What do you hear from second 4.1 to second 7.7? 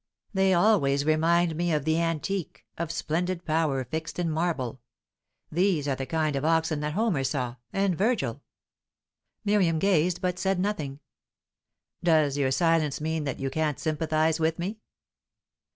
in marble, These are the kind of oxen that Homer saw,